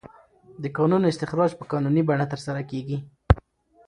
د 0.63 0.65
کانونو 0.77 1.05
استخراج 1.11 1.51
په 1.59 1.63
قانوني 1.71 2.01
بڼه 2.09 2.25
ترسره 2.33 2.61
کیږي. 2.71 2.97